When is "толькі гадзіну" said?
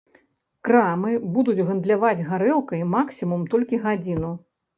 3.53-4.33